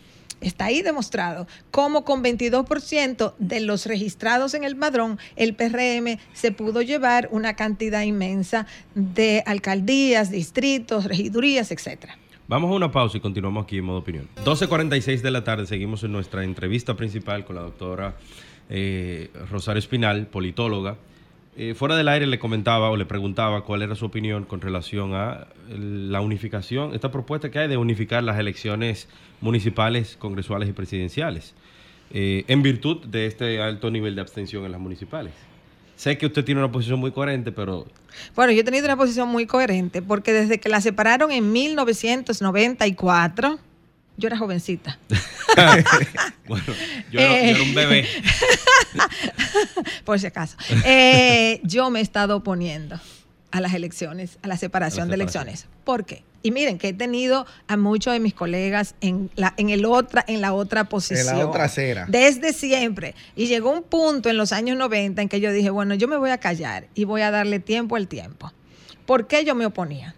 [0.44, 6.52] Está ahí demostrado cómo con 22% de los registrados en el padrón, el PRM se
[6.52, 12.18] pudo llevar una cantidad inmensa de alcaldías, distritos, regidurías, etcétera.
[12.48, 14.28] Vamos a una pausa y continuamos aquí en modo opinión.
[14.44, 18.16] 12.46 de la tarde, seguimos en nuestra entrevista principal con la doctora
[18.70, 20.98] eh, Rosario Espinal, politóloga.
[21.56, 25.14] Eh, fuera del aire le comentaba o le preguntaba cuál era su opinión con relación
[25.14, 29.08] a la unificación, esta propuesta que hay de unificar las elecciones
[29.40, 31.54] municipales, congresuales y presidenciales,
[32.12, 35.34] eh, en virtud de este alto nivel de abstención en las municipales.
[35.96, 37.86] Sé que usted tiene una posición muy coherente, pero...
[38.36, 43.60] Bueno, yo he tenido una posición muy coherente porque desde que la separaron en 1994
[44.18, 44.98] yo era jovencita.
[46.48, 46.66] bueno,
[47.12, 48.08] yo, era, un bebé.
[50.06, 50.58] Por si acaso.
[50.86, 53.00] Eh, yo me he estado oponiendo
[53.52, 55.68] a las elecciones, a la separación de elecciones.
[55.84, 56.24] ¿Por qué?
[56.42, 60.26] Y miren que he tenido a muchos de mis colegas en la, en el otra,
[60.28, 61.30] en la otra posición.
[61.30, 62.06] En la otra acera.
[62.10, 63.16] Desde siempre.
[63.36, 66.18] Y llegó un punto en los años 90 en que yo dije, bueno, yo me
[66.18, 68.52] voy a callar y voy a darle tiempo al tiempo.
[69.06, 70.16] ¿Por qué yo me oponía?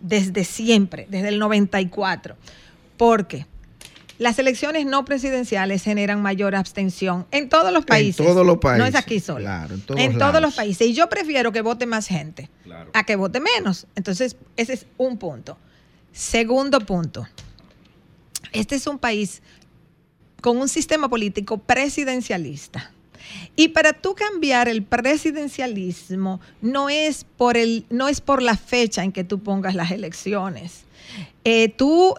[0.00, 2.36] Desde siempre, desde el 94.
[2.98, 3.46] Porque
[4.18, 8.20] las elecciones no presidenciales generan mayor abstención en todos los países.
[8.20, 8.78] En todos los países.
[8.80, 9.38] No es aquí solo.
[9.44, 10.42] Claro, en todos, en todos lados.
[10.42, 10.88] los países.
[10.88, 12.90] Y yo prefiero que vote más gente Claro.
[12.92, 13.86] a que vote menos.
[13.94, 15.56] Entonces, ese es un punto.
[16.12, 17.26] Segundo punto.
[18.52, 19.40] Este es un país
[20.40, 22.90] con un sistema político presidencialista.
[23.56, 29.04] Y para tú cambiar el presidencialismo no es por el no es por la fecha
[29.04, 30.84] en que tú pongas las elecciones.
[31.44, 32.14] Eh, tú,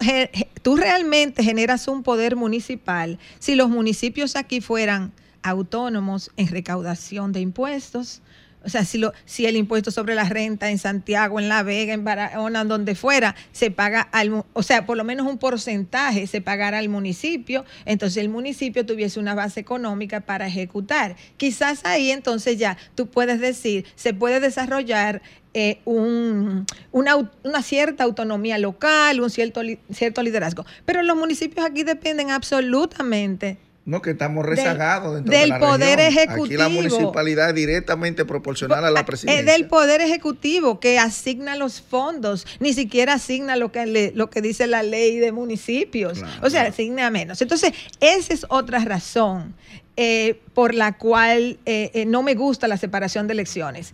[0.62, 5.12] tú realmente generas un poder municipal si los municipios aquí fueran
[5.42, 8.22] autónomos en recaudación de impuestos.
[8.62, 11.94] O sea, si, lo, si el impuesto sobre la renta en Santiago, en La Vega,
[11.94, 16.42] en Barahona, donde fuera, se paga al, o sea, por lo menos un porcentaje se
[16.42, 21.16] pagara al municipio, entonces el municipio tuviese una base económica para ejecutar.
[21.38, 25.22] Quizás ahí entonces ya tú puedes decir, se puede desarrollar
[25.54, 30.64] eh, un- una, cierta autonomía local, un cierto, li- cierto liderazgo.
[30.84, 35.58] Pero los municipios aquí dependen absolutamente No, que estamos Del- rezagados dentro del de la
[35.58, 36.22] poder región.
[36.28, 36.70] Aquí la ejecutivo.
[36.70, 39.52] municipalidad es directamente proporcional a la Es presidencia.
[39.52, 44.42] del poder ejecutivo que asigna los fondos, ni siquiera asigna lo que le- lo que
[44.42, 46.46] dice la ley de municipios, Claro.
[46.46, 47.40] o sea, asigna menos.
[47.42, 49.54] Entonces, esa es otra razón
[49.96, 53.92] eh, por la cual eh, eh, no me gusta la separación de elecciones.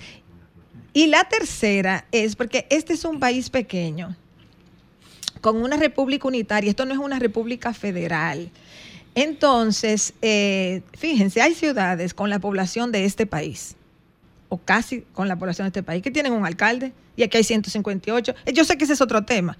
[0.92, 4.16] Y la tercera es porque este es un país pequeño,
[5.40, 8.50] con una república unitaria, esto no es una república federal.
[9.14, 13.76] Entonces, eh, fíjense, hay ciudades con la población de este país,
[14.48, 17.44] o casi con la población de este país, que tienen un alcalde, y aquí hay
[17.44, 18.34] 158.
[18.44, 19.56] Eh, Yo sé que ese es otro tema,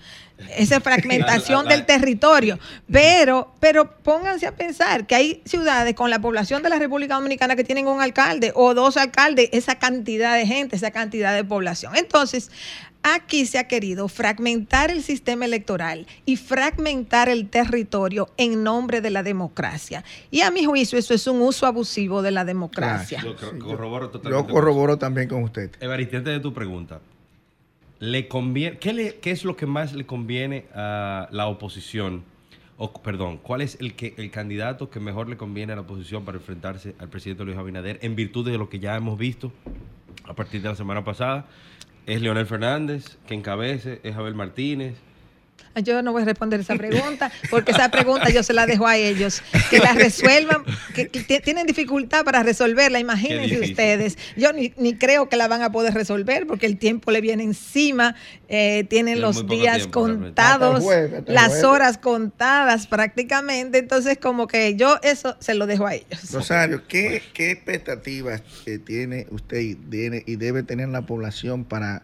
[0.57, 2.59] esa fragmentación La- la- del territorio,
[2.91, 7.57] pero, pero pónganse a pensar que hay ciudades con la población de la República Dominicana
[7.57, 11.97] que tienen un alcalde o dos alcaldes, esa cantidad de gente, esa cantidad de población.
[11.97, 12.51] Entonces,
[13.09, 19.11] Aquí se ha querido fragmentar el sistema electoral y fragmentar el territorio en nombre de
[19.11, 20.03] la democracia.
[20.33, 23.23] Y a mi juicio eso es un uso abusivo de la democracia.
[23.23, 24.53] Yo cor- corroboro Yo totalmente.
[24.53, 25.71] corroboro también con usted.
[25.79, 26.99] Evaristo, antes de tu pregunta,
[27.99, 32.25] ¿le conviene, qué, le- ¿qué es lo que más le conviene a la oposición?
[32.79, 36.25] O, perdón, ¿cuál es el, que, el candidato que mejor le conviene a la oposición
[36.25, 39.51] para enfrentarse al presidente Luis Abinader en virtud de lo que ya hemos visto
[40.25, 41.47] a partir de la semana pasada?
[42.05, 44.95] Es Leonel Fernández, que encabece, es Abel Martínez.
[45.81, 48.97] Yo no voy a responder esa pregunta, porque esa pregunta yo se la dejo a
[48.97, 50.65] ellos, que la resuelvan,
[50.95, 54.19] que, que ti- tienen dificultad para resolverla, imagínense ustedes.
[54.37, 57.43] Yo ni, ni creo que la van a poder resolver, porque el tiempo le viene
[57.43, 58.15] encima,
[58.49, 64.99] eh, tienen los días tiempo, contados, jueves, las horas contadas prácticamente, entonces como que yo
[65.03, 66.33] eso se lo dejo a ellos.
[66.33, 68.43] Rosario, ¿qué, qué expectativas
[68.87, 72.03] tiene usted y, tiene- y debe tener la población para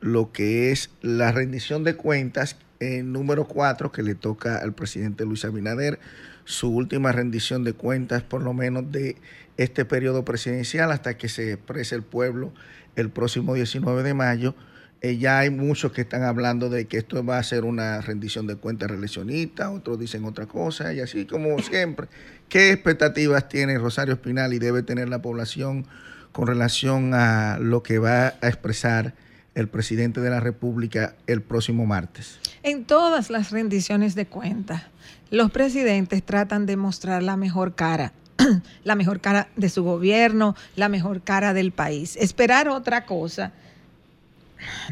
[0.00, 5.24] lo que es la rendición de cuentas en número 4 que le toca al presidente
[5.24, 5.98] Luis Abinader,
[6.44, 9.16] su última rendición de cuentas por lo menos de
[9.56, 12.52] este periodo presidencial hasta que se exprese el pueblo
[12.96, 14.54] el próximo 19 de mayo?
[15.00, 18.48] Eh, ya hay muchos que están hablando de que esto va a ser una rendición
[18.48, 22.08] de cuentas reeleccionista, otros dicen otra cosa, y así como siempre.
[22.48, 25.86] ¿Qué expectativas tiene Rosario Espinal y debe tener la población
[26.32, 29.14] con relación a lo que va a expresar
[29.58, 32.38] el presidente de la República el próximo martes?
[32.62, 34.84] En todas las rendiciones de cuentas,
[35.30, 38.12] los presidentes tratan de mostrar la mejor cara,
[38.84, 42.16] la mejor cara de su gobierno, la mejor cara del país.
[42.16, 43.52] Esperar otra cosa,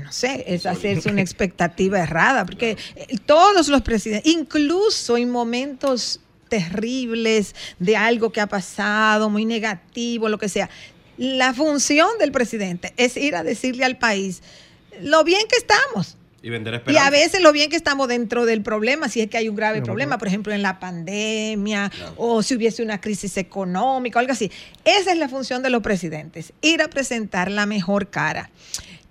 [0.02, 6.20] no sé, es hacerse una expectativa errada, porque eh, todos los presidentes, incluso en momentos
[6.48, 10.70] terribles de algo que ha pasado, muy negativo, lo que sea,
[11.16, 14.42] la función del presidente es ir a decirle al país
[15.00, 16.16] lo bien que estamos.
[16.42, 17.06] Y vender Y esperanza.
[17.06, 19.82] a veces lo bien que estamos dentro del problema, si es que hay un grave
[19.82, 24.52] problema, por ejemplo, en la pandemia o si hubiese una crisis económica o algo así.
[24.84, 28.50] Esa es la función de los presidentes, ir a presentar la mejor cara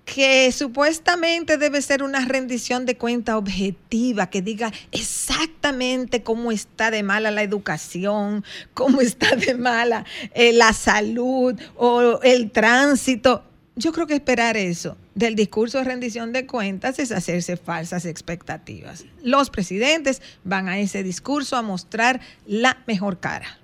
[0.06, 7.02] que supuestamente debe ser una rendición de cuenta objetiva, que diga exactamente cómo está de
[7.02, 13.42] mala la educación, cómo está de mala eh, la salud o el tránsito.
[13.74, 19.04] Yo creo que esperar eso del discurso de rendición de cuentas es hacerse falsas expectativas.
[19.22, 23.58] Los presidentes van a ese discurso a mostrar la mejor cara.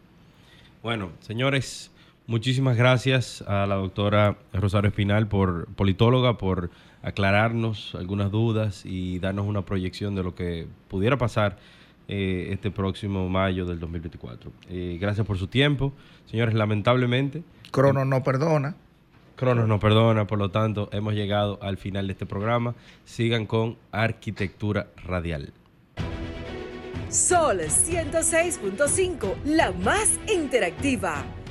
[0.82, 1.91] Bueno, señores,
[2.26, 6.70] Muchísimas gracias a la doctora Rosario Espinal, por politóloga, por
[7.02, 11.58] aclararnos algunas dudas y darnos una proyección de lo que pudiera pasar
[12.06, 14.52] eh, este próximo mayo del 2024.
[14.70, 15.92] Eh, gracias por su tiempo.
[16.26, 17.42] Señores, lamentablemente...
[17.72, 18.76] Cronos no perdona.
[19.34, 22.76] Cronos no perdona, por lo tanto, hemos llegado al final de este programa.
[23.04, 25.52] Sigan con Arquitectura Radial.
[27.08, 31.24] Sol 106.5, la más interactiva.